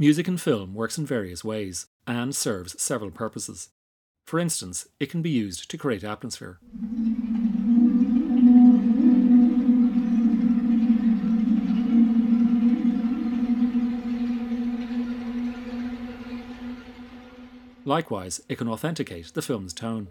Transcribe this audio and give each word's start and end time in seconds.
Music 0.00 0.28
in 0.28 0.36
film 0.36 0.74
works 0.74 0.96
in 0.96 1.04
various 1.04 1.42
ways 1.42 1.88
and 2.06 2.32
serves 2.32 2.80
several 2.80 3.10
purposes. 3.10 3.70
For 4.28 4.38
instance, 4.38 4.86
it 5.00 5.10
can 5.10 5.22
be 5.22 5.30
used 5.30 5.68
to 5.68 5.76
create 5.76 6.04
atmosphere. 6.04 6.60
Likewise, 17.84 18.40
it 18.48 18.56
can 18.56 18.68
authenticate 18.68 19.34
the 19.34 19.42
film's 19.42 19.72
tone. 19.72 20.06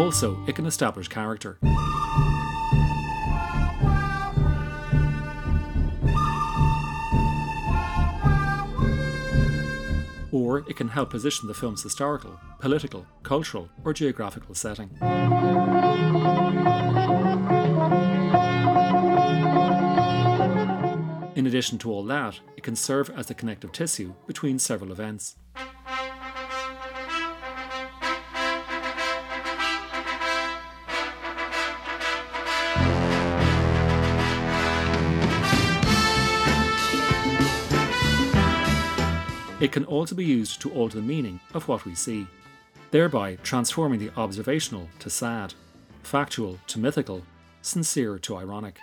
Also, 0.00 0.42
it 0.46 0.54
can 0.54 0.64
establish 0.64 1.08
character. 1.08 1.58
Or 10.32 10.64
it 10.66 10.76
can 10.78 10.88
help 10.88 11.10
position 11.10 11.48
the 11.48 11.54
film's 11.54 11.82
historical, 11.82 12.40
political, 12.60 13.06
cultural, 13.22 13.68
or 13.84 13.92
geographical 13.92 14.54
setting. 14.54 14.88
In 21.36 21.46
addition 21.46 21.76
to 21.76 21.92
all 21.92 22.04
that, 22.04 22.40
it 22.56 22.62
can 22.62 22.74
serve 22.74 23.10
as 23.10 23.26
the 23.26 23.34
connective 23.34 23.72
tissue 23.72 24.14
between 24.26 24.58
several 24.58 24.92
events. 24.92 25.36
It 39.60 39.72
can 39.72 39.84
also 39.84 40.14
be 40.14 40.24
used 40.24 40.62
to 40.62 40.72
alter 40.72 40.96
the 40.96 41.02
meaning 41.02 41.38
of 41.52 41.68
what 41.68 41.84
we 41.84 41.94
see, 41.94 42.26
thereby 42.90 43.36
transforming 43.42 44.00
the 44.00 44.10
observational 44.16 44.88
to 45.00 45.10
sad, 45.10 45.52
factual 46.02 46.58
to 46.68 46.78
mythical, 46.78 47.22
sincere 47.60 48.18
to 48.20 48.36
ironic. 48.36 48.78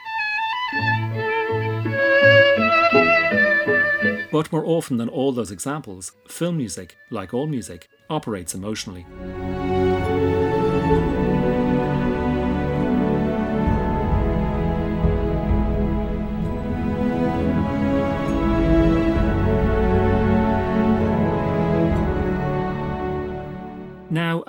But 4.32 4.52
more 4.52 4.66
often 4.66 4.98
than 4.98 5.10
all 5.10 5.32
those 5.32 5.50
examples, 5.50 6.12
film 6.28 6.58
music, 6.58 6.96
like 7.10 7.34
all 7.34 7.48
music, 7.48 7.88
operates 8.10 8.54
emotionally. 8.54 9.08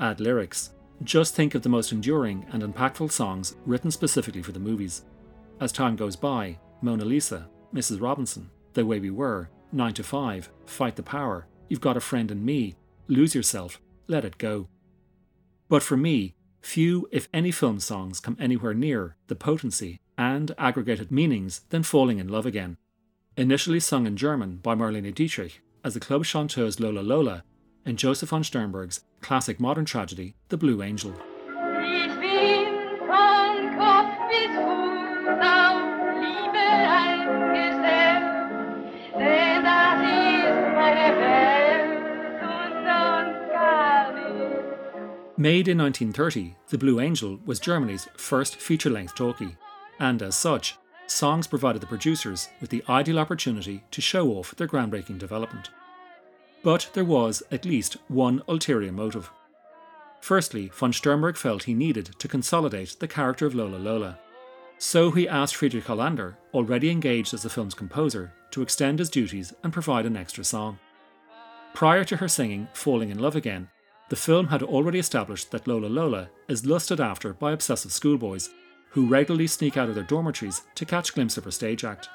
Add 0.08 0.20
lyrics. 0.20 0.70
Just 1.04 1.34
think 1.34 1.54
of 1.54 1.62
the 1.62 1.68
most 1.68 1.92
enduring 1.92 2.46
and 2.52 2.62
impactful 2.62 3.12
songs 3.12 3.56
written 3.66 3.90
specifically 3.90 4.42
for 4.42 4.52
the 4.52 4.58
movies. 4.58 5.04
As 5.60 5.70
time 5.70 5.96
goes 5.96 6.16
by, 6.16 6.58
Mona 6.80 7.04
Lisa, 7.04 7.48
Mrs. 7.74 8.00
Robinson, 8.00 8.50
The 8.72 8.86
Way 8.86 9.00
We 9.00 9.10
Were, 9.10 9.50
9 9.72 9.94
to 9.94 10.02
5, 10.02 10.50
Fight 10.64 10.96
the 10.96 11.02
Power, 11.02 11.46
You've 11.68 11.82
Got 11.82 11.96
a 11.96 12.00
Friend 12.00 12.30
in 12.30 12.44
Me, 12.44 12.76
Lose 13.06 13.34
Yourself, 13.34 13.80
Let 14.06 14.24
It 14.24 14.38
Go. 14.38 14.68
But 15.68 15.82
for 15.82 15.96
me, 15.96 16.34
few, 16.62 17.06
if 17.12 17.28
any, 17.34 17.50
film 17.50 17.80
songs 17.80 18.18
come 18.18 18.36
anywhere 18.40 18.74
near 18.74 19.16
the 19.26 19.36
potency 19.36 20.00
and 20.16 20.54
aggregated 20.56 21.12
meanings 21.12 21.60
than 21.68 21.82
Falling 21.82 22.18
in 22.18 22.28
Love 22.28 22.46
Again. 22.46 22.78
Initially 23.36 23.80
sung 23.80 24.06
in 24.06 24.16
German 24.16 24.56
by 24.56 24.74
Marlene 24.74 25.14
Dietrich 25.14 25.60
as 25.84 25.94
the 25.94 26.00
Club 26.00 26.24
Chanteuse 26.24 26.80
Lola 26.80 27.00
Lola 27.00 27.44
and 27.84 27.98
Josef 27.98 28.28
von 28.28 28.42
Sternberg's 28.42 29.00
classic 29.20 29.58
modern 29.58 29.84
tragedy, 29.84 30.34
The 30.48 30.56
Blue 30.56 30.82
Angel. 30.82 31.14
Made 45.40 45.68
in 45.68 45.78
1930, 45.78 46.56
The 46.70 46.78
Blue 46.78 46.98
Angel 46.98 47.38
was 47.46 47.60
Germany's 47.60 48.08
first 48.16 48.56
feature 48.56 48.90
length 48.90 49.14
talkie, 49.14 49.56
and 50.00 50.20
as 50.20 50.34
such, 50.34 50.76
songs 51.06 51.46
provided 51.46 51.80
the 51.80 51.86
producers 51.86 52.48
with 52.60 52.70
the 52.70 52.82
ideal 52.88 53.20
opportunity 53.20 53.84
to 53.92 54.00
show 54.00 54.30
off 54.32 54.56
their 54.56 54.66
groundbreaking 54.66 55.18
development. 55.18 55.70
But 56.62 56.90
there 56.92 57.04
was 57.04 57.42
at 57.50 57.64
least 57.64 57.96
one 58.08 58.42
ulterior 58.48 58.92
motive. 58.92 59.30
Firstly, 60.20 60.70
von 60.74 60.92
Sternberg 60.92 61.36
felt 61.36 61.62
he 61.62 61.74
needed 61.74 62.06
to 62.18 62.28
consolidate 62.28 62.96
the 62.98 63.08
character 63.08 63.46
of 63.46 63.54
Lola 63.54 63.76
Lola. 63.76 64.18
So 64.78 65.10
he 65.10 65.28
asked 65.28 65.56
Friedrich 65.56 65.86
Hollander, 65.86 66.36
already 66.54 66.90
engaged 66.90 67.34
as 67.34 67.42
the 67.42 67.50
film's 67.50 67.74
composer, 67.74 68.32
to 68.50 68.62
extend 68.62 68.98
his 68.98 69.10
duties 69.10 69.52
and 69.62 69.72
provide 69.72 70.06
an 70.06 70.16
extra 70.16 70.44
song. 70.44 70.78
Prior 71.74 72.04
to 72.04 72.16
her 72.16 72.28
singing 72.28 72.68
Falling 72.72 73.10
in 73.10 73.18
Love 73.18 73.36
Again, 73.36 73.68
the 74.08 74.16
film 74.16 74.46
had 74.48 74.62
already 74.62 74.98
established 74.98 75.50
that 75.50 75.66
Lola 75.66 75.86
Lola 75.86 76.30
is 76.48 76.66
lusted 76.66 77.00
after 77.00 77.34
by 77.34 77.52
obsessive 77.52 77.92
schoolboys 77.92 78.50
who 78.90 79.06
regularly 79.06 79.46
sneak 79.46 79.76
out 79.76 79.88
of 79.88 79.94
their 79.94 80.04
dormitories 80.04 80.62
to 80.74 80.86
catch 80.86 81.14
glimpse 81.14 81.36
of 81.36 81.44
her 81.44 81.50
stage 81.50 81.84
act. 81.84 82.08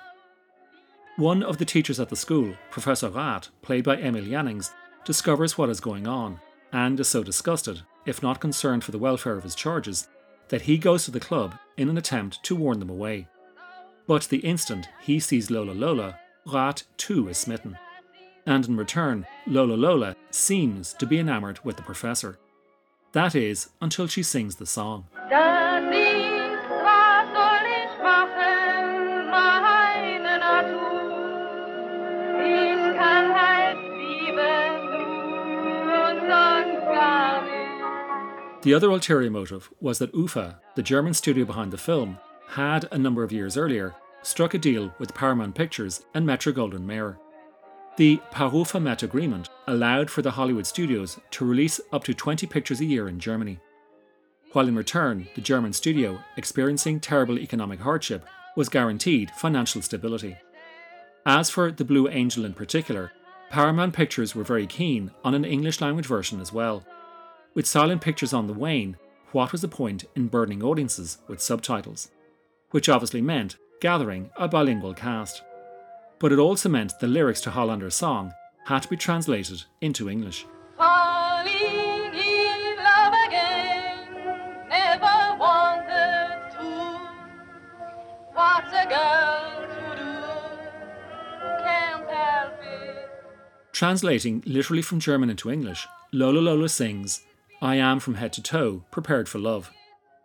One 1.17 1.43
of 1.43 1.59
the 1.59 1.65
teachers 1.65 1.99
at 1.99 2.09
the 2.09 2.15
school, 2.15 2.55
Professor 2.71 3.07
Rath, 3.07 3.49
played 3.61 3.83
by 3.83 3.97
Emil 3.97 4.25
Jannings, 4.25 4.73
discovers 5.05 5.57
what 5.57 5.69
is 5.69 5.79
going 5.79 6.07
on 6.07 6.39
and 6.71 6.99
is 6.99 7.07
so 7.07 7.21
disgusted, 7.21 7.83
if 8.07 8.23
not 8.23 8.39
concerned 8.39 8.83
for 8.83 8.91
the 8.91 8.97
welfare 8.97 9.37
of 9.37 9.43
his 9.43 9.53
charges, 9.53 10.07
that 10.47 10.63
he 10.63 10.79
goes 10.79 11.05
to 11.05 11.11
the 11.11 11.19
club 11.19 11.55
in 11.77 11.87
an 11.87 11.99
attempt 11.99 12.41
to 12.45 12.55
warn 12.55 12.79
them 12.79 12.89
away. 12.89 13.27
But 14.07 14.23
the 14.23 14.39
instant 14.39 14.89
he 15.01 15.19
sees 15.19 15.51
Lola 15.51 15.73
Lola, 15.73 16.17
Rath 16.47 16.83
too 16.97 17.29
is 17.29 17.37
smitten. 17.37 17.77
And 18.47 18.67
in 18.67 18.75
return, 18.75 19.27
Lola 19.45 19.75
Lola 19.75 20.15
seems 20.31 20.93
to 20.93 21.05
be 21.05 21.19
enamoured 21.19 21.59
with 21.63 21.77
the 21.77 21.83
professor. 21.83 22.39
That 23.11 23.35
is, 23.35 23.69
until 23.79 24.07
she 24.07 24.23
sings 24.23 24.55
the 24.55 24.65
song. 24.65 25.05
The 38.63 38.73
other 38.73 38.89
ulterior 38.89 39.29
motive 39.29 39.69
was 39.81 39.99
that 39.99 40.15
UFA, 40.15 40.57
the 40.75 40.81
German 40.81 41.13
studio 41.13 41.43
behind 41.43 41.73
the 41.73 41.77
film, 41.77 42.17
had, 42.47 42.87
a 42.93 42.97
number 42.97 43.21
of 43.21 43.33
years 43.33 43.57
earlier, 43.57 43.93
struck 44.21 44.53
a 44.53 44.57
deal 44.57 44.93
with 44.99 45.13
Paramount 45.13 45.53
Pictures 45.53 46.05
and 46.13 46.25
Metro 46.25 46.53
Goldwyn 46.53 46.85
Mayer. 46.85 47.17
The 47.97 48.21
Parufamet 48.31 49.03
agreement 49.03 49.49
allowed 49.67 50.09
for 50.09 50.21
the 50.21 50.31
Hollywood 50.31 50.65
studios 50.65 51.19
to 51.31 51.45
release 51.45 51.81
up 51.91 52.05
to 52.05 52.13
20 52.13 52.47
pictures 52.47 52.79
a 52.79 52.85
year 52.85 53.09
in 53.09 53.19
Germany. 53.19 53.59
While 54.53 54.69
in 54.69 54.77
return, 54.77 55.27
the 55.35 55.41
German 55.41 55.73
studio, 55.73 56.17
experiencing 56.37 57.01
terrible 57.01 57.39
economic 57.39 57.81
hardship, 57.81 58.25
was 58.55 58.69
guaranteed 58.69 59.31
financial 59.31 59.81
stability. 59.81 60.37
As 61.25 61.49
for 61.49 61.69
The 61.69 61.83
Blue 61.83 62.07
Angel 62.07 62.45
in 62.45 62.53
particular, 62.53 63.11
Paramount 63.49 63.93
Pictures 63.93 64.33
were 64.33 64.45
very 64.45 64.67
keen 64.67 65.11
on 65.25 65.33
an 65.33 65.43
English 65.43 65.81
language 65.81 66.05
version 66.05 66.39
as 66.39 66.53
well. 66.53 66.85
With 67.55 67.67
silent 67.67 68.01
pictures 68.01 68.33
on 68.33 68.47
the 68.47 68.53
wane, 68.53 68.97
what 69.31 69.51
was 69.51 69.61
the 69.61 69.67
point 69.67 70.05
in 70.15 70.27
burdening 70.27 70.63
audiences 70.63 71.19
with 71.27 71.39
subtitles? 71.39 72.09
Which 72.71 72.89
obviously 72.89 73.21
meant 73.21 73.57
gathering 73.79 74.31
a 74.37 74.47
bilingual 74.47 74.95
cast. 74.95 75.43
But 76.17 76.31
it 76.31 76.39
also 76.39 76.67
meant 76.67 76.97
the 76.99 77.05
lyrics 77.05 77.41
to 77.41 77.51
Hollander's 77.51 77.93
song 77.93 78.33
had 78.65 78.81
to 78.81 78.87
be 78.87 78.97
translated 78.97 79.65
into 79.81 80.09
English. 80.09 80.47
Translating 93.73 94.41
literally 94.47 94.81
from 94.81 94.99
German 94.99 95.29
into 95.29 95.51
English, 95.51 95.85
Lola 96.13 96.39
Lola 96.39 96.69
sings, 96.69 97.21
I 97.63 97.75
am 97.75 98.01
from 98.01 98.15
head 98.15 98.33
to 98.33 98.43
toe 98.43 98.83
prepared 98.91 99.29
for 99.29 99.39
love, 99.39 99.71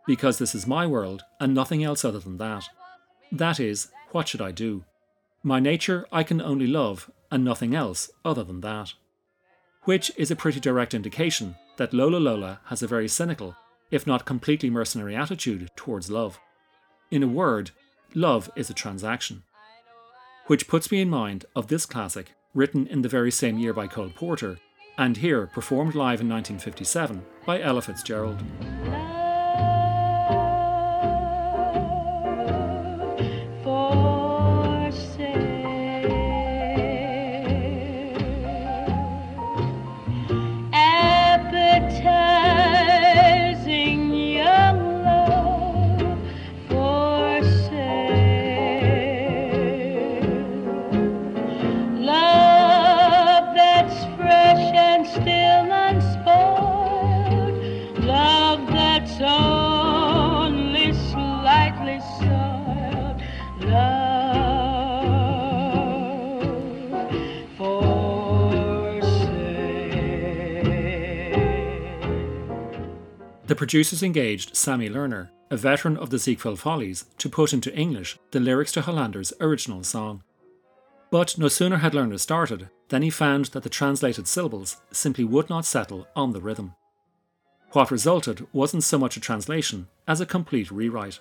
because 0.08 0.38
this 0.38 0.56
is 0.56 0.66
my 0.66 0.88
world 0.88 1.22
and 1.38 1.54
nothing 1.54 1.84
else 1.84 2.04
other 2.04 2.18
than 2.18 2.36
that. 2.38 2.64
That 3.30 3.60
is, 3.60 3.92
what 4.10 4.26
should 4.26 4.42
I 4.42 4.50
do? 4.50 4.84
My 5.44 5.60
nature 5.60 6.04
I 6.10 6.24
can 6.24 6.42
only 6.42 6.66
love, 6.66 7.08
and 7.30 7.44
nothing 7.44 7.76
else 7.76 8.10
other 8.24 8.42
than 8.42 8.60
that. 8.62 8.94
Which 9.84 10.10
is 10.16 10.32
a 10.32 10.36
pretty 10.36 10.58
direct 10.58 10.94
indication 10.94 11.54
that 11.76 11.94
Lola 11.94 12.16
Lola 12.16 12.58
has 12.64 12.82
a 12.82 12.88
very 12.88 13.06
cynical, 13.06 13.54
if 13.92 14.04
not 14.04 14.24
completely 14.26 14.68
mercenary 14.68 15.14
attitude 15.14 15.70
towards 15.76 16.10
love. 16.10 16.40
In 17.12 17.22
a 17.22 17.28
word, 17.28 17.70
love 18.16 18.50
is 18.56 18.68
a 18.68 18.74
transaction. 18.74 19.44
Which 20.48 20.66
puts 20.66 20.90
me 20.90 21.02
in 21.02 21.08
mind 21.08 21.44
of 21.54 21.68
this 21.68 21.86
classic, 21.86 22.32
written 22.52 22.88
in 22.88 23.02
the 23.02 23.08
very 23.08 23.30
same 23.30 23.58
year 23.58 23.72
by 23.72 23.86
Cole 23.86 24.10
Porter, 24.12 24.58
and 24.98 25.16
here 25.16 25.46
performed 25.46 25.94
live 25.94 26.20
in 26.20 26.28
1957 26.28 27.24
by 27.46 27.60
Ella 27.60 27.80
Fitzgerald. 27.80 28.42
Producers 73.58 74.04
engaged 74.04 74.54
Sammy 74.54 74.88
Lerner, 74.88 75.30
a 75.50 75.56
veteran 75.56 75.96
of 75.96 76.10
the 76.10 76.18
Ziegfeld 76.18 76.60
Follies, 76.60 77.06
to 77.18 77.28
put 77.28 77.52
into 77.52 77.74
English 77.74 78.16
the 78.30 78.38
lyrics 78.38 78.70
to 78.70 78.82
Hollander's 78.82 79.32
original 79.40 79.82
song. 79.82 80.22
But 81.10 81.36
no 81.36 81.48
sooner 81.48 81.78
had 81.78 81.92
Lerner 81.92 82.20
started 82.20 82.68
than 82.88 83.02
he 83.02 83.10
found 83.10 83.46
that 83.46 83.64
the 83.64 83.68
translated 83.68 84.28
syllables 84.28 84.76
simply 84.92 85.24
would 85.24 85.50
not 85.50 85.64
settle 85.64 86.06
on 86.14 86.32
the 86.32 86.40
rhythm. 86.40 86.74
What 87.72 87.90
resulted 87.90 88.46
wasn't 88.52 88.84
so 88.84 88.96
much 88.96 89.16
a 89.16 89.20
translation 89.20 89.88
as 90.06 90.20
a 90.20 90.26
complete 90.26 90.70
rewrite, 90.70 91.18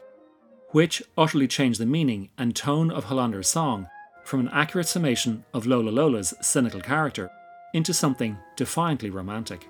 which 0.70 1.02
utterly 1.18 1.48
changed 1.48 1.80
the 1.80 1.88
meaning 1.88 2.30
and 2.38 2.56
tone 2.56 2.92
of 2.92 3.06
Hollander's 3.06 3.48
song 3.48 3.88
from 4.24 4.42
an 4.42 4.50
accurate 4.50 4.88
summation 4.88 5.44
of 5.56 5.66
Lola 5.66 5.90
Lola's 5.90 6.36
cynical 6.42 6.82
character 6.82 7.32
into 7.74 7.96
something 7.96 8.38
defiantly 8.56 9.10
romantic. 9.10 9.68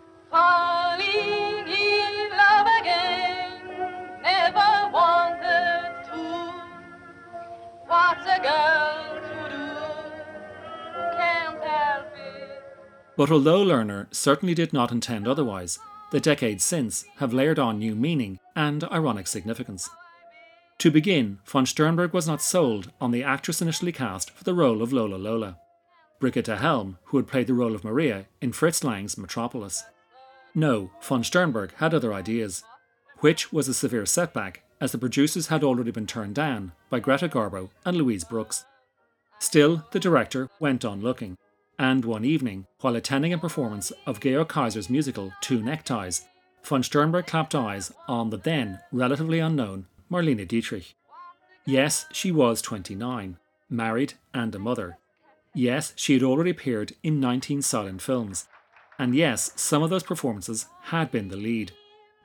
But 13.18 13.32
although 13.32 13.66
Lerner 13.66 14.14
certainly 14.14 14.54
did 14.54 14.72
not 14.72 14.92
intend 14.92 15.28
otherwise, 15.28 15.80
the 16.12 16.20
decades 16.20 16.64
since 16.64 17.04
have 17.18 17.34
layered 17.34 17.60
on 17.60 17.80
new 17.80 17.96
meaning 17.96 18.40
and 18.56 18.84
ironic 18.86 19.28
significance. 19.28 19.90
To 20.78 20.92
begin, 20.92 21.40
von 21.44 21.66
Sternberg 21.66 22.14
was 22.14 22.28
not 22.28 22.42
sold 22.42 22.92
on 23.02 23.10
the 23.12 23.24
actress 23.24 23.62
initially 23.62 23.92
cast 23.92 24.30
for 24.30 24.44
the 24.44 24.54
role 24.54 24.84
of 24.84 24.94
Lola 24.94 25.16
Lola, 25.16 25.58
Brigitte 26.20 26.60
Helm, 26.60 27.00
who 27.06 27.18
had 27.18 27.28
played 27.28 27.48
the 27.48 27.56
role 27.56 27.74
of 27.74 27.84
Maria 27.84 28.28
in 28.40 28.54
Fritz 28.54 28.84
Lang's 28.84 29.18
Metropolis. 29.18 29.84
No, 30.54 30.92
von 31.02 31.24
Sternberg 31.24 31.74
had 31.78 31.96
other 31.96 32.14
ideas, 32.14 32.64
which 33.20 33.52
was 33.52 33.68
a 33.68 33.74
severe 33.74 34.06
setback 34.06 34.64
as 34.80 34.92
the 34.92 34.98
producers 35.00 35.48
had 35.48 35.64
already 35.64 35.90
been 35.90 36.06
turned 36.06 36.36
down 36.36 36.72
by 36.92 37.00
Greta 37.00 37.28
Garbo 37.28 37.72
and 37.84 37.98
Louise 37.98 38.24
Brooks. 38.24 38.66
Still, 39.40 39.84
the 39.92 40.00
director 40.00 40.50
went 40.60 40.86
on 40.86 41.02
looking, 41.02 41.38
and 41.80 42.06
one 42.06 42.26
evening, 42.26 42.66
while 42.82 42.96
attending 42.96 43.34
a 43.34 43.38
performance 43.38 43.92
of 44.06 44.20
Georg 44.20 44.48
Kaiser's 44.48 44.90
musical 44.90 45.32
Two 45.42 45.62
Neckties, 45.62 46.26
von 46.64 46.84
Sternberg 46.84 47.28
clapped 47.28 47.56
eyes 47.56 47.94
on 48.08 48.30
the 48.30 48.38
then 48.38 48.80
relatively 48.92 49.40
unknown 49.40 49.86
Marlene 50.12 50.48
Dietrich. 50.48 50.96
Yes, 51.66 52.06
she 52.12 52.32
was 52.32 52.62
29, 52.62 53.38
married 53.70 54.14
and 54.34 54.54
a 54.56 54.60
mother. 54.60 54.98
Yes, 55.54 55.94
she 55.96 56.14
had 56.14 56.24
already 56.24 56.52
appeared 56.52 56.94
in 57.04 57.20
19 57.20 57.62
silent 57.62 58.02
films. 58.02 58.48
And 59.00 59.16
yes, 59.16 59.52
some 59.56 59.84
of 59.84 59.90
those 59.90 60.04
performances 60.04 60.68
had 60.84 61.12
been 61.12 61.30
the 61.30 61.36
lead. 61.36 61.72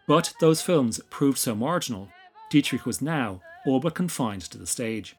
But 0.06 0.34
those 0.40 0.62
films 0.62 1.00
proved 1.10 1.38
so 1.38 1.55
marginal, 1.55 2.08
Dietrich 2.50 2.87
was 2.87 3.02
now 3.02 3.40
all 3.66 3.81
but 3.81 3.94
confined 3.94 4.43
to 4.43 4.58
the 4.58 4.66
stage. 4.66 5.16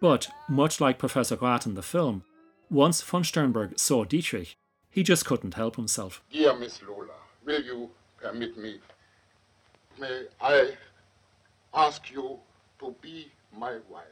But, 0.00 0.28
much 0.48 0.80
like 0.80 0.98
Professor 0.98 1.36
Grot 1.36 1.66
in 1.66 1.74
the 1.74 1.82
film, 1.82 2.24
once 2.70 3.02
von 3.02 3.22
Sternberg 3.22 3.78
saw 3.78 4.04
Dietrich, 4.04 4.56
he 4.90 5.02
just 5.02 5.24
couldn't 5.24 5.54
help 5.54 5.76
himself. 5.76 6.22
Dear 6.32 6.56
Miss 6.56 6.80
Lola, 6.82 7.20
will 7.44 7.62
you 7.62 7.90
permit 8.20 8.56
me? 8.56 8.80
May 9.98 10.24
I 10.40 10.72
ask 11.74 12.10
you 12.10 12.38
to 12.80 12.94
be 13.00 13.30
my 13.56 13.78
wife? 13.90 14.04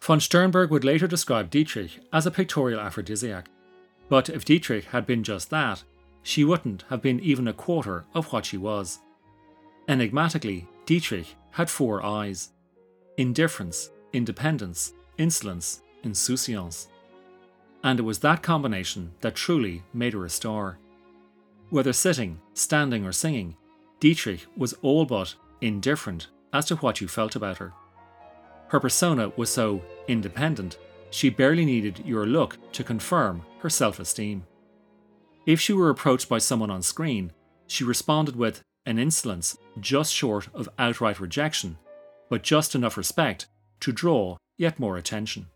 Von 0.00 0.20
Sternberg 0.20 0.70
would 0.70 0.84
later 0.84 1.06
describe 1.06 1.50
Dietrich 1.50 1.98
as 2.12 2.26
a 2.26 2.30
pictorial 2.30 2.80
aphrodisiac. 2.80 3.46
But 4.08 4.28
if 4.28 4.44
Dietrich 4.44 4.84
had 4.86 5.06
been 5.06 5.24
just 5.24 5.50
that, 5.50 5.82
she 6.22 6.44
wouldn't 6.44 6.84
have 6.90 7.02
been 7.02 7.20
even 7.20 7.48
a 7.48 7.52
quarter 7.52 8.04
of 8.14 8.32
what 8.32 8.46
she 8.46 8.56
was. 8.56 9.00
Enigmatically, 9.88 10.68
Dietrich 10.84 11.34
had 11.52 11.70
four 11.70 12.04
eyes 12.04 12.50
indifference, 13.16 13.90
independence, 14.12 14.92
insolence, 15.16 15.80
insouciance 16.02 16.88
and 17.82 17.98
it 17.98 18.02
was 18.02 18.18
that 18.20 18.42
combination 18.42 19.12
that 19.20 19.34
truly 19.34 19.82
made 19.92 20.12
her 20.12 20.24
a 20.24 20.30
star. 20.30 20.78
Whether 21.70 21.92
sitting, 21.92 22.40
standing, 22.54 23.04
or 23.04 23.12
singing, 23.12 23.56
Dietrich 24.00 24.46
was 24.56 24.74
all 24.82 25.04
but 25.04 25.34
indifferent 25.60 26.28
as 26.52 26.66
to 26.66 26.76
what 26.76 27.00
you 27.00 27.08
felt 27.08 27.36
about 27.36 27.58
her. 27.58 27.72
Her 28.68 28.80
persona 28.80 29.30
was 29.36 29.50
so 29.50 29.82
independent, 30.08 30.78
she 31.10 31.30
barely 31.30 31.64
needed 31.64 32.02
your 32.04 32.26
look 32.26 32.58
to 32.72 32.84
confirm 32.84 33.42
her 33.60 33.70
self 33.70 34.00
esteem. 34.00 34.44
If 35.46 35.60
she 35.60 35.72
were 35.72 35.90
approached 35.90 36.28
by 36.28 36.38
someone 36.38 36.70
on 36.70 36.82
screen, 36.82 37.32
she 37.68 37.84
responded 37.84 38.36
with 38.36 38.62
an 38.84 38.98
insolence 38.98 39.56
just 39.80 40.12
short 40.12 40.48
of 40.54 40.68
outright 40.78 41.20
rejection, 41.20 41.78
but 42.28 42.42
just 42.42 42.74
enough 42.74 42.96
respect 42.96 43.46
to 43.80 43.92
draw 43.92 44.36
yet 44.56 44.78
more 44.78 44.96
attention. 44.96 45.46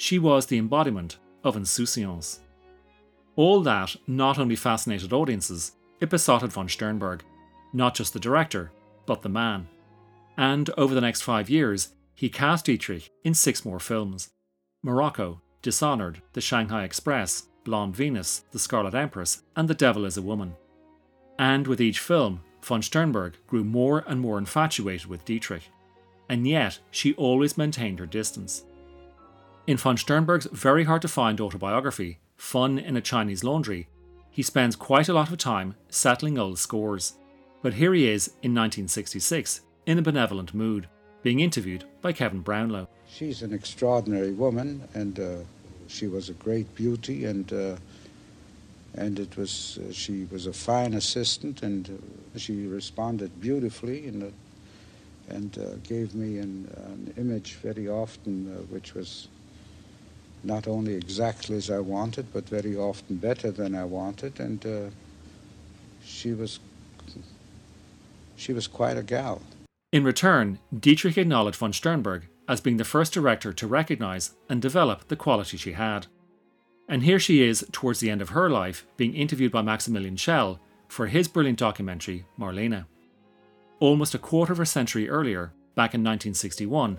She 0.00 0.18
was 0.18 0.46
the 0.46 0.56
embodiment 0.56 1.18
of 1.44 1.58
insouciance. 1.58 2.40
All 3.36 3.60
that 3.64 3.94
not 4.06 4.38
only 4.38 4.56
fascinated 4.56 5.12
audiences, 5.12 5.72
it 6.00 6.08
besotted 6.08 6.50
von 6.54 6.68
Sternberg, 6.68 7.22
not 7.74 7.94
just 7.94 8.14
the 8.14 8.18
director, 8.18 8.72
but 9.04 9.20
the 9.20 9.28
man. 9.28 9.68
And 10.38 10.70
over 10.78 10.94
the 10.94 11.02
next 11.02 11.20
five 11.20 11.50
years, 11.50 11.90
he 12.14 12.30
cast 12.30 12.64
Dietrich 12.64 13.10
in 13.24 13.34
six 13.34 13.62
more 13.62 13.78
films 13.78 14.30
Morocco, 14.82 15.42
Dishonored, 15.60 16.22
The 16.32 16.40
Shanghai 16.40 16.84
Express, 16.84 17.48
Blonde 17.64 17.94
Venus, 17.94 18.44
The 18.52 18.58
Scarlet 18.58 18.94
Empress, 18.94 19.42
and 19.54 19.68
The 19.68 19.74
Devil 19.74 20.06
is 20.06 20.16
a 20.16 20.22
Woman. 20.22 20.56
And 21.38 21.66
with 21.66 21.78
each 21.78 21.98
film, 21.98 22.40
von 22.62 22.80
Sternberg 22.80 23.34
grew 23.46 23.64
more 23.64 24.02
and 24.06 24.18
more 24.18 24.38
infatuated 24.38 25.08
with 25.08 25.26
Dietrich. 25.26 25.68
And 26.30 26.48
yet, 26.48 26.78
she 26.90 27.12
always 27.16 27.58
maintained 27.58 27.98
her 27.98 28.06
distance. 28.06 28.64
In 29.66 29.76
von 29.76 29.96
Sternberg's 29.96 30.48
very 30.52 30.84
hard 30.84 31.02
to 31.02 31.08
find 31.08 31.40
autobiography, 31.40 32.18
Fun 32.36 32.78
in 32.78 32.96
a 32.96 33.02
Chinese 33.02 33.44
Laundry, 33.44 33.86
he 34.30 34.42
spends 34.42 34.74
quite 34.74 35.08
a 35.08 35.12
lot 35.12 35.30
of 35.30 35.36
time 35.36 35.74
settling 35.90 36.38
old 36.38 36.58
scores. 36.58 37.14
But 37.62 37.74
here 37.74 37.92
he 37.92 38.08
is 38.08 38.28
in 38.42 38.54
1966 38.54 39.60
in 39.86 39.98
a 39.98 40.02
benevolent 40.02 40.54
mood, 40.54 40.88
being 41.22 41.40
interviewed 41.40 41.84
by 42.00 42.12
Kevin 42.12 42.40
Brownlow. 42.40 42.88
She's 43.06 43.42
an 43.42 43.52
extraordinary 43.52 44.32
woman, 44.32 44.88
and 44.94 45.20
uh, 45.20 45.36
she 45.88 46.06
was 46.06 46.30
a 46.30 46.34
great 46.34 46.74
beauty, 46.74 47.26
and 47.26 47.52
uh, 47.52 47.76
and 48.94 49.18
it 49.18 49.36
was 49.36 49.78
uh, 49.78 49.92
she 49.92 50.26
was 50.30 50.46
a 50.46 50.52
fine 50.52 50.94
assistant, 50.94 51.62
and 51.62 51.88
uh, 51.90 52.38
she 52.38 52.66
responded 52.66 53.40
beautifully, 53.40 54.08
and 54.08 54.22
uh, 54.22 54.26
and 55.28 55.58
uh, 55.58 55.76
gave 55.84 56.14
me 56.14 56.38
an, 56.38 56.68
an, 56.76 57.14
image 57.16 57.54
very 57.56 57.88
often, 57.88 58.46
which 58.70 58.94
was 58.94 59.28
not 60.42 60.66
only 60.66 60.94
exactly 60.94 61.56
as 61.56 61.70
I 61.70 61.78
wanted, 61.78 62.32
but 62.32 62.48
very 62.48 62.76
often 62.76 63.16
better 63.16 63.50
than 63.50 63.74
I 63.74 63.84
wanted. 63.84 64.40
And 64.40 64.64
uh, 64.64 64.90
she 66.04 66.32
was 66.32 66.60
she 68.36 68.52
was 68.52 68.66
quite 68.66 68.96
a 68.96 69.02
gal. 69.02 69.42
In 69.92 70.04
return, 70.04 70.58
Dietrich 70.78 71.18
acknowledged 71.18 71.58
von 71.58 71.72
Sternberg 71.72 72.26
as 72.48 72.60
being 72.60 72.78
the 72.78 72.84
first 72.84 73.12
director 73.12 73.52
to 73.52 73.66
recognize 73.66 74.32
and 74.48 74.62
develop 74.62 75.08
the 75.08 75.16
quality 75.16 75.56
she 75.56 75.72
had. 75.72 76.06
And 76.88 77.04
here 77.04 77.20
she 77.20 77.42
is, 77.42 77.64
towards 77.70 78.00
the 78.00 78.10
end 78.10 78.22
of 78.22 78.30
her 78.30 78.50
life, 78.50 78.86
being 78.96 79.14
interviewed 79.14 79.52
by 79.52 79.62
Maximilian 79.62 80.16
Schell, 80.16 80.58
for 80.88 81.06
his 81.06 81.28
brilliant 81.28 81.58
documentary, 81.58 82.24
Marlene. 82.38 82.86
Almost 83.78 84.14
a 84.14 84.18
quarter 84.18 84.52
of 84.52 84.58
a 84.58 84.66
century 84.66 85.08
earlier, 85.08 85.52
back 85.76 85.94
in 85.94 86.00
1961, 86.00 86.98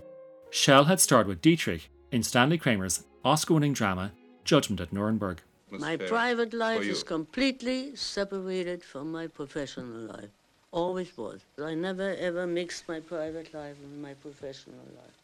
Schell 0.49 0.85
had 0.85 0.99
starred 0.99 1.27
with 1.27 1.41
Dietrich 1.41 1.89
in 2.11 2.23
Stanley 2.23 2.57
Kramer's 2.57 3.03
Oscar 3.23 3.53
winning 3.53 3.73
drama 3.73 4.11
Judgment 4.43 4.81
at 4.81 4.91
Nuremberg. 4.91 5.41
My 5.69 5.95
private 5.95 6.53
life 6.53 6.81
is 6.81 7.03
completely 7.03 7.95
separated 7.95 8.83
from 8.83 9.11
my 9.11 9.27
professional 9.27 10.07
life. 10.07 10.31
Always 10.71 11.15
was. 11.15 11.41
I 11.63 11.75
never 11.75 12.15
ever 12.15 12.47
mixed 12.47 12.87
my 12.87 12.99
private 12.99 13.53
life 13.53 13.75
with 13.79 13.99
my 14.01 14.15
professional 14.15 14.85
life. 14.95 15.17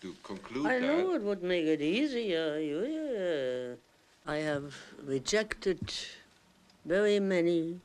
To 0.00 0.14
conclude 0.24 0.66
I 0.66 0.80
that, 0.80 0.82
know 0.82 1.14
it 1.14 1.22
would 1.22 1.42
make 1.44 1.66
it 1.66 1.80
easier. 1.80 3.76
I 4.26 4.36
have 4.36 4.74
rejected 5.04 5.78
very 6.84 7.20
many, 7.20 7.80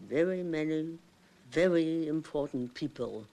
very 0.00 0.42
many, 0.42 0.98
very 1.50 2.06
important 2.06 2.74
people. 2.74 3.24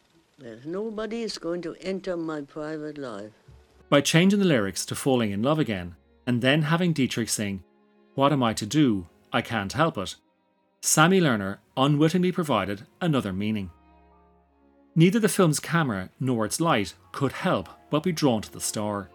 Nobody 0.65 1.23
is 1.23 1.37
going 1.37 1.61
to 1.63 1.75
enter 1.81 2.15
my 2.15 2.41
private 2.41 2.97
life. 2.97 3.31
By 3.89 4.01
changing 4.01 4.39
the 4.39 4.45
lyrics 4.45 4.85
to 4.87 4.95
Falling 4.95 5.31
in 5.31 5.43
Love 5.43 5.59
Again, 5.59 5.95
and 6.25 6.41
then 6.41 6.63
having 6.63 6.93
Dietrich 6.93 7.29
sing, 7.29 7.63
What 8.15 8.31
am 8.31 8.41
I 8.41 8.53
to 8.53 8.65
do? 8.65 9.07
I 9.31 9.41
can't 9.41 9.73
help 9.73 9.97
it, 9.97 10.15
Sammy 10.85 11.21
Lerner 11.21 11.59
unwittingly 11.77 12.33
provided 12.33 12.85
another 12.99 13.31
meaning. 13.31 13.71
Neither 14.95 15.17
the 15.17 15.29
film's 15.29 15.61
camera 15.61 16.09
nor 16.19 16.45
its 16.45 16.59
light 16.59 16.93
could 17.13 17.31
help 17.31 17.69
but 17.89 18.03
be 18.03 18.11
drawn 18.11 18.41
to 18.41 18.51
the 18.51 18.59
star. 18.59 19.09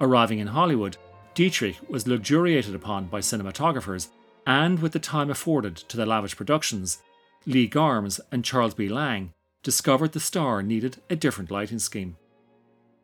Arriving 0.00 0.38
in 0.38 0.46
Hollywood, 0.46 0.96
Dietrich 1.34 1.76
was 1.88 2.08
luxuriated 2.08 2.74
upon 2.74 3.08
by 3.08 3.20
cinematographers, 3.20 4.08
and 4.46 4.80
with 4.80 4.92
the 4.92 4.98
time 4.98 5.30
afforded 5.30 5.76
to 5.76 5.98
the 5.98 6.06
lavish 6.06 6.34
productions, 6.34 7.02
Lee 7.44 7.66
Garmes 7.66 8.18
and 8.32 8.42
Charles 8.42 8.72
B. 8.72 8.88
Lang 8.88 9.32
discovered 9.62 10.12
the 10.12 10.18
star 10.18 10.62
needed 10.62 10.96
a 11.10 11.14
different 11.14 11.50
lighting 11.50 11.78
scheme. 11.78 12.16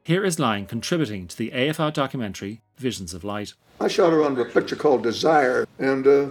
Here 0.07 0.25
is 0.25 0.39
Lang 0.39 0.67
contributing 0.67 1.27
to 1.27 1.37
the 1.37 1.51
AFI 1.51 1.93
documentary 1.93 2.61
Visions 2.77 3.13
of 3.13 3.25
Light. 3.25 3.55
I 3.81 3.89
shot 3.89 4.13
her 4.13 4.23
under 4.23 4.43
a 4.43 4.49
picture 4.49 4.77
called 4.77 5.03
Desire, 5.03 5.67
and 5.81 6.07
uh, 6.07 6.29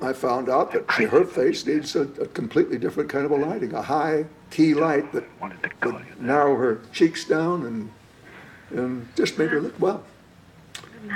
I 0.00 0.12
found 0.12 0.48
out 0.48 0.70
that 0.70 0.88
her 1.10 1.24
face 1.24 1.66
needs 1.66 1.96
a, 1.96 2.02
a, 2.02 2.28
completely 2.28 2.78
different 2.78 3.10
kind 3.10 3.24
of 3.24 3.32
a 3.32 3.34
lighting, 3.34 3.74
a 3.74 3.82
high 3.82 4.26
key 4.52 4.74
light 4.74 5.10
that 5.14 5.24
would 5.40 6.20
narrow 6.20 6.54
her 6.54 6.80
cheeks 6.92 7.24
down 7.24 7.66
and 7.66 7.90
and 8.70 9.08
just 9.16 9.36
make 9.36 9.50
her 9.50 9.60
look 9.60 9.80
well. 9.80 10.04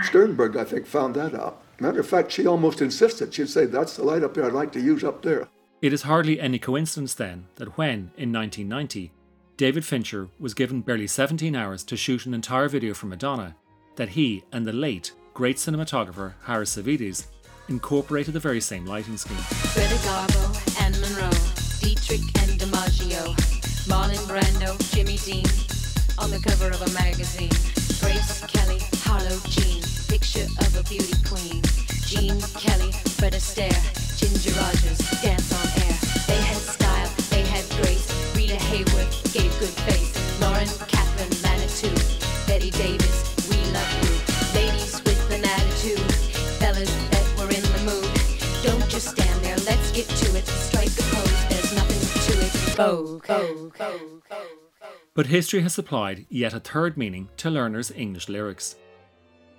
Sternberg, 0.02 0.56
I 0.56 0.64
think, 0.64 0.86
found 0.86 1.14
that 1.14 1.36
out. 1.36 1.62
Matter 1.78 2.00
of 2.00 2.08
fact, 2.08 2.32
she 2.32 2.48
almost 2.48 2.82
insisted. 2.82 3.32
She'd 3.32 3.48
say, 3.48 3.64
"That's 3.64 3.94
the 3.94 4.02
light 4.02 4.24
up 4.24 4.34
there. 4.34 4.44
I'd 4.44 4.52
like 4.52 4.72
to 4.72 4.80
use 4.80 5.04
up 5.04 5.22
there." 5.22 5.46
It 5.80 5.92
is 5.92 6.02
hardly 6.02 6.40
any 6.40 6.58
coincidence 6.58 7.14
then 7.14 7.46
that 7.54 7.78
when, 7.78 8.10
in 8.16 8.32
1990, 8.32 9.12
David 9.56 9.86
Fincher 9.86 10.28
was 10.38 10.52
given 10.52 10.82
barely 10.82 11.06
17 11.06 11.56
hours 11.56 11.82
to 11.84 11.96
shoot 11.96 12.26
an 12.26 12.34
entire 12.34 12.68
video 12.68 12.92
for 12.92 13.06
Madonna, 13.06 13.56
that 13.94 14.10
he 14.10 14.44
and 14.52 14.66
the 14.66 14.72
late, 14.72 15.12
great 15.32 15.56
cinematographer 15.56 16.34
Harris 16.44 16.76
Savides 16.76 17.28
incorporated 17.68 18.34
the 18.34 18.40
very 18.40 18.60
same 18.60 18.84
lighting 18.84 19.16
scheme. 19.16 19.38
Greta 19.72 19.94
Garbo 20.04 20.82
and 20.82 20.94
Monroe, 21.00 21.30
Dietrich 21.80 22.20
and 22.42 22.60
DiMaggio, 22.60 23.34
Marlon 23.88 24.20
Brando, 24.28 24.76
Jimmy 24.94 25.16
Dean, 25.24 25.46
on 26.18 26.30
the 26.30 26.38
cover 26.38 26.68
of 26.68 26.82
a 26.82 26.92
magazine. 26.92 27.48
Grace 28.00 28.44
Kelly, 28.44 28.80
Harlow 29.08 29.40
Jean, 29.48 29.82
picture 30.06 30.44
of 30.60 30.76
a 30.76 30.82
beauty 30.84 31.16
queen. 31.24 31.62
Gene 32.04 32.40
Kelly, 32.60 32.92
Fred 33.16 33.32
Astaire, 33.32 33.72
Ginger 34.20 34.52
Rogers, 34.60 34.98
dance 35.22 35.48
on 35.48 35.66
air. 35.82 35.96
They 36.28 36.45
Rita 38.70 38.84
Hayworth 38.84 39.32
gave 39.32 39.58
good 39.58 39.68
face. 39.68 40.40
Lauren 40.40 40.66
Catherine 40.88 41.42
Manitou, 41.42 41.90
Bette 42.46 42.70
Davis, 42.70 43.48
we 43.50 43.56
love 43.72 43.92
you. 44.02 44.58
Ladies 44.58 45.02
with 45.04 45.30
an 45.30 45.44
attitude, 45.44 46.12
fellas 46.58 46.90
that 47.10 47.24
were 47.38 47.50
in 47.50 47.62
the 47.62 47.82
mood. 47.84 48.10
Don't 48.62 48.88
just 48.90 49.10
stand 49.10 49.44
there, 49.44 49.56
let's 49.66 49.92
get 49.92 50.06
to 50.08 50.36
it. 50.36 50.46
Strike 50.46 50.88
a 50.88 51.02
pose, 51.14 51.48
there's 51.48 51.74
nothing 51.74 52.22
to 52.24 52.40
it. 52.44 52.52
Vogue, 52.76 53.26
Vogue, 53.26 53.76
Vogue, 53.76 54.22
Vogue. 54.28 54.88
But 55.14 55.26
history 55.26 55.60
has 55.62 55.74
supplied 55.74 56.26
yet 56.28 56.54
a 56.54 56.60
third 56.60 56.96
meaning 56.96 57.28
to 57.38 57.48
Lerner's 57.48 57.90
English 57.90 58.28
lyrics. 58.28 58.76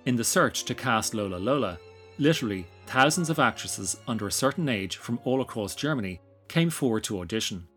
In 0.06 0.16
the 0.16 0.24
search 0.24 0.64
to 0.66 0.76
cast 0.76 1.14
Lola 1.14 1.38
Lola, 1.38 1.80
literally 2.18 2.68
thousands 2.88 3.30
of 3.30 3.40
actresses 3.40 3.98
under 4.08 4.28
a 4.28 4.32
certain 4.32 4.70
age 4.70 4.98
from 4.98 5.20
all 5.24 5.42
across 5.42 5.76
Germany 5.76 6.20
came 6.48 6.70
forward 6.70 7.04
to 7.06 7.20
audition. 7.20 7.68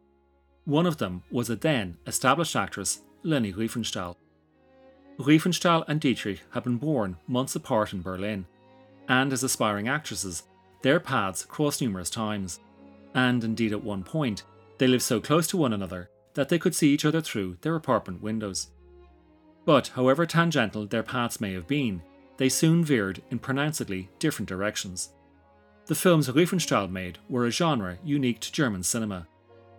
One 0.64 0.86
of 0.86 0.98
them 0.98 1.22
was 1.30 1.50
a 1.50 1.56
then 1.56 1.96
established 2.06 2.54
actress, 2.54 3.00
Leni 3.22 3.52
Riefenstahl. 3.52 4.16
Riefenstahl 5.18 5.84
and 5.88 6.00
Dietrich 6.00 6.40
had 6.50 6.64
been 6.64 6.76
born 6.76 7.16
months 7.26 7.54
apart 7.54 7.92
in 7.92 8.02
Berlin, 8.02 8.46
and 9.08 9.32
as 9.32 9.42
aspiring 9.42 9.88
actresses, 9.88 10.44
their 10.82 11.00
paths 11.00 11.44
crossed 11.44 11.82
numerous 11.82 12.10
times. 12.10 12.60
And 13.14 13.42
indeed, 13.42 13.72
at 13.72 13.84
one 13.84 14.02
point, 14.02 14.44
they 14.78 14.86
lived 14.86 15.02
so 15.02 15.20
close 15.20 15.46
to 15.48 15.56
one 15.56 15.72
another 15.72 16.08
that 16.34 16.48
they 16.48 16.58
could 16.58 16.74
see 16.74 16.92
each 16.92 17.04
other 17.04 17.20
through 17.20 17.58
their 17.60 17.74
apartment 17.74 18.22
windows. 18.22 18.68
But 19.66 19.88
however 19.88 20.24
tangential 20.24 20.86
their 20.86 21.02
paths 21.02 21.40
may 21.40 21.52
have 21.52 21.66
been, 21.66 22.02
they 22.36 22.48
soon 22.48 22.84
veered 22.84 23.22
in 23.30 23.38
pronouncedly 23.38 24.08
different 24.18 24.48
directions. 24.48 25.12
The 25.86 25.94
films 25.94 26.28
Riefenstahl 26.28 26.90
made 26.90 27.18
were 27.28 27.46
a 27.46 27.50
genre 27.50 27.98
unique 28.04 28.40
to 28.40 28.52
German 28.52 28.82
cinema 28.82 29.26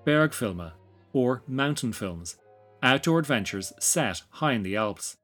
Bergfilme, 0.06 0.72
or 1.14 1.44
mountain 1.48 1.94
films, 1.94 2.38
outdoor 2.82 3.20
adventures 3.20 3.74
set 3.80 4.24
high 4.30 4.54
in 4.54 4.64
the 4.64 4.76
Alps. 4.76 5.18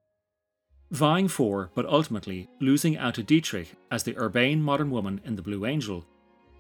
Vying 0.92 1.28
for, 1.28 1.72
but 1.76 1.86
ultimately 1.86 2.48
losing 2.62 2.98
out 2.98 3.16
to 3.16 3.24
Dietrich 3.24 3.74
as 3.92 4.04
the 4.04 4.18
urbane 4.18 4.62
modern 4.62 4.90
woman 4.90 5.20
in 5.26 5.36
The 5.36 5.42
Blue 5.42 5.66
Angel, 5.66 6.06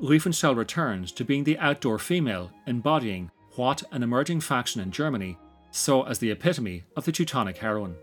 Riefenstahl 0.01 0.55
returned 0.55 1.07
to 1.15 1.25
being 1.25 1.43
the 1.43 1.57
outdoor 1.57 1.97
female 1.97 2.51
embodying 2.67 3.31
what 3.55 3.83
an 3.91 4.03
emerging 4.03 4.41
faction 4.41 4.81
in 4.81 4.91
Germany 4.91 5.37
saw 5.71 6.03
as 6.03 6.19
the 6.19 6.31
epitome 6.31 6.83
of 6.95 7.05
the 7.05 7.11
Teutonic 7.11 7.57
heroine. 7.57 7.95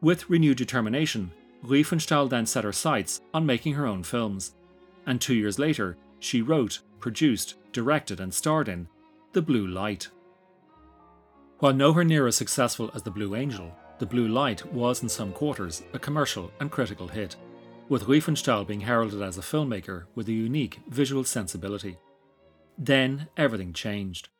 With 0.00 0.28
renewed 0.28 0.58
determination, 0.58 1.30
Riefenstahl 1.64 2.28
then 2.28 2.44
set 2.44 2.64
her 2.64 2.72
sights 2.72 3.20
on 3.32 3.46
making 3.46 3.74
her 3.74 3.86
own 3.86 4.02
films, 4.02 4.54
and 5.06 5.20
two 5.20 5.34
years 5.34 5.58
later, 5.58 5.96
she 6.18 6.42
wrote, 6.42 6.80
produced, 7.00 7.54
directed, 7.72 8.20
and 8.20 8.32
starred 8.32 8.68
in 8.68 8.88
The 9.36 9.42
Blue 9.42 9.66
Light. 9.66 10.08
While 11.58 11.74
nowhere 11.74 12.04
near 12.04 12.26
as 12.26 12.36
successful 12.36 12.90
as 12.94 13.02
The 13.02 13.10
Blue 13.10 13.34
Angel, 13.34 13.70
The 13.98 14.06
Blue 14.06 14.28
Light 14.28 14.64
was 14.72 15.02
in 15.02 15.10
some 15.10 15.30
quarters 15.34 15.82
a 15.92 15.98
commercial 15.98 16.50
and 16.58 16.70
critical 16.70 17.06
hit, 17.06 17.36
with 17.90 18.04
Riefenstahl 18.04 18.66
being 18.66 18.80
heralded 18.80 19.20
as 19.20 19.36
a 19.36 19.42
filmmaker 19.42 20.04
with 20.14 20.30
a 20.30 20.32
unique 20.32 20.80
visual 20.88 21.22
sensibility. 21.22 21.98
Then 22.78 23.28
everything 23.36 23.74
changed. 23.74 24.30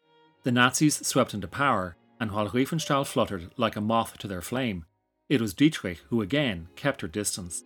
The 0.44 0.52
Nazis 0.52 1.06
swept 1.06 1.34
into 1.34 1.46
power, 1.46 1.98
and 2.18 2.32
while 2.32 2.48
Riefenstahl 2.48 3.06
fluttered 3.06 3.50
like 3.58 3.76
a 3.76 3.82
moth 3.82 4.16
to 4.16 4.26
their 4.26 4.40
flame, 4.40 4.86
it 5.28 5.42
was 5.42 5.52
Dietrich 5.52 5.98
who 6.08 6.22
again 6.22 6.68
kept 6.74 7.02
her 7.02 7.08
distance. 7.08 7.64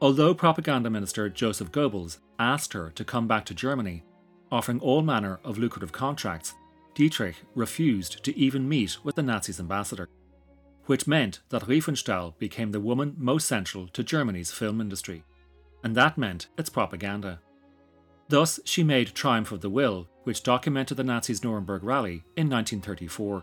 Although 0.00 0.34
propaganda 0.34 0.90
minister 0.90 1.28
Joseph 1.28 1.70
Goebbels 1.70 2.18
asked 2.40 2.72
her 2.72 2.90
to 2.96 3.04
come 3.04 3.28
back 3.28 3.44
to 3.44 3.54
Germany, 3.54 4.02
offering 4.52 4.78
all 4.80 5.02
manner 5.02 5.40
of 5.42 5.58
lucrative 5.58 5.90
contracts, 5.90 6.54
Dietrich 6.94 7.36
refused 7.54 8.22
to 8.22 8.38
even 8.38 8.68
meet 8.68 8.98
with 9.02 9.14
the 9.14 9.22
Nazis' 9.22 9.58
ambassador, 9.58 10.10
which 10.84 11.06
meant 11.06 11.40
that 11.48 11.62
Riefenstahl 11.66 12.38
became 12.38 12.70
the 12.70 12.80
woman 12.80 13.14
most 13.16 13.48
central 13.48 13.88
to 13.88 14.04
Germany's 14.04 14.52
film 14.52 14.80
industry, 14.80 15.24
and 15.82 15.96
that 15.96 16.18
meant 16.18 16.48
its 16.58 16.68
propaganda. 16.68 17.40
Thus, 18.28 18.60
she 18.64 18.84
made 18.84 19.14
Triumph 19.14 19.52
of 19.52 19.62
the 19.62 19.70
Will, 19.70 20.06
which 20.24 20.42
documented 20.42 20.98
the 20.98 21.04
Nazis' 21.04 21.42
Nuremberg 21.42 21.82
rally 21.82 22.22
in 22.36 22.50
1934. 22.50 23.42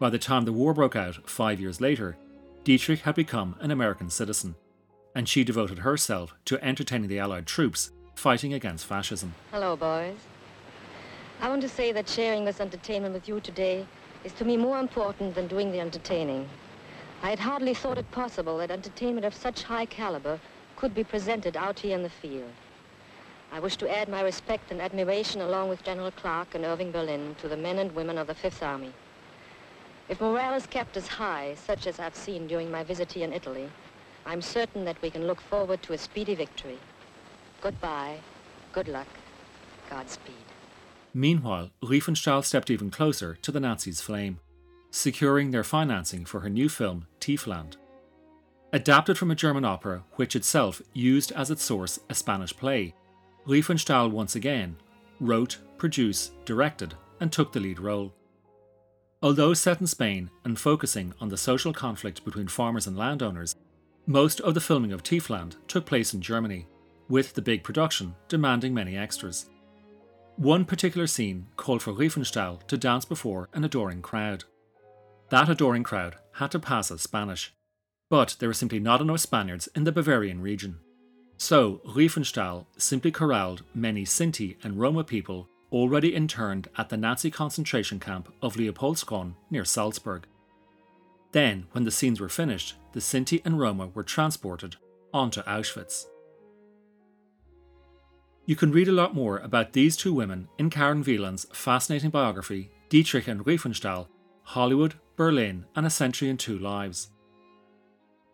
By 0.00 0.10
the 0.10 0.18
time 0.18 0.44
the 0.44 0.52
war 0.52 0.72
broke 0.72 0.96
out 0.96 1.28
five 1.28 1.60
years 1.60 1.80
later, 1.80 2.16
Dietrich 2.64 3.00
had 3.00 3.14
become 3.14 3.56
an 3.60 3.70
American 3.70 4.08
citizen, 4.08 4.54
and 5.14 5.28
she 5.28 5.44
devoted 5.44 5.80
herself 5.80 6.34
to 6.46 6.62
entertaining 6.64 7.08
the 7.08 7.18
Allied 7.18 7.46
troops 7.46 7.92
fighting 8.14 8.54
against 8.54 8.86
fascism. 8.86 9.34
Hello, 9.50 9.76
boys. 9.76 10.16
I 11.40 11.48
want 11.48 11.62
to 11.62 11.68
say 11.68 11.92
that 11.92 12.08
sharing 12.08 12.44
this 12.44 12.60
entertainment 12.60 13.12
with 13.12 13.28
you 13.28 13.40
today 13.40 13.86
is 14.24 14.32
to 14.34 14.44
me 14.44 14.56
more 14.56 14.78
important 14.78 15.34
than 15.34 15.46
doing 15.46 15.70
the 15.72 15.80
entertaining. 15.80 16.48
I 17.22 17.30
had 17.30 17.38
hardly 17.38 17.74
thought 17.74 17.98
it 17.98 18.10
possible 18.10 18.58
that 18.58 18.70
entertainment 18.70 19.26
of 19.26 19.34
such 19.34 19.62
high 19.62 19.86
caliber 19.86 20.40
could 20.76 20.94
be 20.94 21.04
presented 21.04 21.56
out 21.56 21.80
here 21.80 21.96
in 21.96 22.02
the 22.02 22.08
field. 22.08 22.50
I 23.52 23.60
wish 23.60 23.76
to 23.76 23.94
add 23.94 24.08
my 24.08 24.22
respect 24.22 24.70
and 24.70 24.80
admiration 24.80 25.40
along 25.40 25.68
with 25.68 25.84
General 25.84 26.10
Clark 26.10 26.54
and 26.54 26.64
Irving 26.64 26.90
Berlin 26.90 27.36
to 27.40 27.48
the 27.48 27.56
men 27.56 27.78
and 27.78 27.94
women 27.94 28.18
of 28.18 28.26
the 28.26 28.34
Fifth 28.34 28.62
Army. 28.62 28.92
If 30.08 30.20
morale 30.20 30.54
is 30.54 30.66
kept 30.66 30.96
as 30.96 31.06
high, 31.06 31.54
such 31.54 31.86
as 31.86 31.98
I've 31.98 32.16
seen 32.16 32.46
during 32.46 32.70
my 32.70 32.84
visit 32.84 33.12
here 33.12 33.24
in 33.24 33.32
Italy, 33.32 33.70
I'm 34.26 34.42
certain 34.42 34.84
that 34.84 35.00
we 35.02 35.10
can 35.10 35.26
look 35.26 35.40
forward 35.40 35.82
to 35.82 35.92
a 35.92 35.98
speedy 35.98 36.34
victory. 36.34 36.78
Goodbye, 37.64 38.18
good 38.74 38.88
luck, 38.88 39.06
Godspeed. 39.88 40.34
Meanwhile, 41.14 41.70
Riefenstahl 41.82 42.44
stepped 42.44 42.68
even 42.68 42.90
closer 42.90 43.38
to 43.40 43.50
the 43.50 43.58
Nazis' 43.58 44.02
flame, 44.02 44.38
securing 44.90 45.50
their 45.50 45.64
financing 45.64 46.26
for 46.26 46.40
her 46.40 46.50
new 46.50 46.68
film, 46.68 47.06
Tiefland. 47.20 47.76
Adapted 48.74 49.16
from 49.16 49.30
a 49.30 49.34
German 49.34 49.64
opera 49.64 50.04
which 50.16 50.36
itself 50.36 50.82
used 50.92 51.32
as 51.32 51.50
its 51.50 51.62
source 51.62 51.98
a 52.10 52.14
Spanish 52.14 52.54
play, 52.54 52.92
Riefenstahl 53.46 54.10
once 54.10 54.36
again 54.36 54.76
wrote, 55.18 55.56
produced, 55.78 56.32
directed, 56.44 56.92
and 57.18 57.32
took 57.32 57.54
the 57.54 57.60
lead 57.60 57.80
role. 57.80 58.12
Although 59.22 59.54
set 59.54 59.80
in 59.80 59.86
Spain 59.86 60.28
and 60.44 60.60
focusing 60.60 61.14
on 61.18 61.30
the 61.30 61.38
social 61.38 61.72
conflict 61.72 62.26
between 62.26 62.48
farmers 62.48 62.86
and 62.86 62.98
landowners, 62.98 63.56
most 64.06 64.42
of 64.42 64.52
the 64.52 64.60
filming 64.60 64.92
of 64.92 65.02
Tiefland 65.02 65.56
took 65.66 65.86
place 65.86 66.12
in 66.12 66.20
Germany, 66.20 66.66
with 67.08 67.34
the 67.34 67.42
big 67.42 67.62
production 67.62 68.14
demanding 68.28 68.74
many 68.74 68.96
extras. 68.96 69.50
One 70.36 70.64
particular 70.64 71.06
scene 71.06 71.46
called 71.56 71.82
for 71.82 71.92
Riefenstahl 71.92 72.66
to 72.66 72.76
dance 72.76 73.04
before 73.04 73.48
an 73.52 73.64
adoring 73.64 74.02
crowd. 74.02 74.44
That 75.30 75.48
adoring 75.48 75.84
crowd 75.84 76.16
had 76.32 76.50
to 76.50 76.58
pass 76.58 76.90
as 76.90 77.02
Spanish, 77.02 77.54
but 78.10 78.36
there 78.38 78.48
were 78.48 78.54
simply 78.54 78.80
not 78.80 79.00
enough 79.00 79.20
Spaniards 79.20 79.68
in 79.74 79.84
the 79.84 79.92
Bavarian 79.92 80.40
region. 80.40 80.78
So 81.36 81.80
Riefenstahl 81.86 82.66
simply 82.76 83.10
corralled 83.10 83.62
many 83.74 84.04
Sinti 84.04 84.56
and 84.64 84.78
Roma 84.78 85.04
people 85.04 85.48
already 85.72 86.14
interned 86.14 86.68
at 86.78 86.88
the 86.88 86.96
Nazi 86.96 87.30
concentration 87.30 87.98
camp 87.98 88.32
of 88.40 88.54
Leopoldskron 88.54 89.34
near 89.50 89.64
Salzburg. 89.64 90.26
Then, 91.32 91.66
when 91.72 91.84
the 91.84 91.90
scenes 91.90 92.20
were 92.20 92.28
finished, 92.28 92.74
the 92.92 93.00
Sinti 93.00 93.42
and 93.44 93.58
Roma 93.58 93.88
were 93.88 94.04
transported 94.04 94.76
onto 95.12 95.42
Auschwitz. 95.42 96.06
You 98.46 98.56
can 98.56 98.72
read 98.72 98.88
a 98.88 98.92
lot 98.92 99.14
more 99.14 99.38
about 99.38 99.72
these 99.72 99.96
two 99.96 100.12
women 100.12 100.48
in 100.58 100.68
Karin 100.68 101.02
Wieland's 101.02 101.46
fascinating 101.52 102.10
biography, 102.10 102.70
Dietrich 102.90 103.26
and 103.26 103.44
Riefenstahl 103.44 104.08
Hollywood, 104.42 104.96
Berlin, 105.16 105.64
and 105.74 105.86
a 105.86 105.90
Century 105.90 106.28
in 106.28 106.36
Two 106.36 106.58
Lives. 106.58 107.08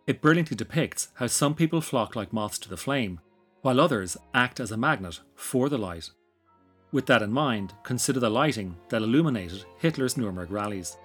It 0.05 0.21
brilliantly 0.21 0.57
depicts 0.57 1.07
how 1.13 1.27
some 1.27 1.55
people 1.55 1.79
flock 1.79 2.17
like 2.17 2.33
moths 2.33 2.59
to 2.59 2.69
the 2.69 2.75
flame, 2.75 3.21
while 3.61 3.79
others 3.79 4.17
act 4.33 4.59
as 4.59 4.71
a 4.71 4.77
magnet 4.77 5.21
for 5.35 5.69
the 5.69 5.77
light. 5.77 6.09
With 6.91 7.05
that 7.05 7.21
in 7.21 7.31
mind, 7.31 7.73
consider 7.83 8.19
the 8.19 8.29
lighting 8.29 8.75
that 8.89 9.01
illuminated 9.01 9.63
Hitler's 9.77 10.17
Nuremberg 10.17 10.51
rallies, 10.51 10.97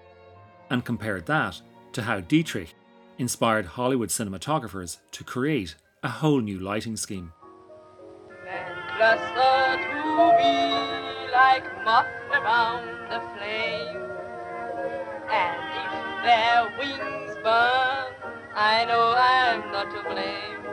and 0.71 0.85
compare 0.85 1.21
that 1.21 1.61
to 1.93 2.03
how 2.03 2.19
Dietrich 2.19 2.75
inspired 3.19 3.67
Hollywood 3.67 4.09
cinematographers 4.09 4.99
to 5.13 5.23
create 5.23 5.77
a 6.03 6.09
whole 6.09 6.41
new 6.41 6.59
lighting 6.59 6.97
scheme. 6.97 7.33
Cluster 8.97 9.77
to 9.93 10.03
me 10.39 10.57
like 11.31 11.65
moth 11.85 12.07
around 12.33 12.89
the 13.11 13.21
flame, 13.35 14.03
and 15.31 15.61
if 15.83 15.95
their 16.25 16.61
wings 16.79 17.37
burn, 17.45 18.09
I 18.55 18.87
know 18.89 19.15
I'm 19.15 19.71
not 19.71 19.91
to 19.91 20.01
blame. 20.11 20.65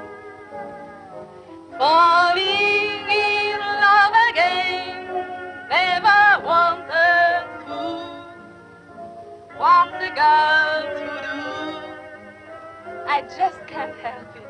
Falling 1.77 3.09
in 3.11 3.59
love 3.83 4.15
again 4.29 5.03
never 5.69 6.23
wanted 6.45 7.45
to. 7.65 7.81
What 9.57 10.01
a 10.01 10.11
girl 10.21 10.81
to 10.99 11.07
do. 11.27 11.39
I 13.05 13.21
just 13.37 13.59
can't 13.67 13.95
help 13.97 14.35
it. 14.37 14.42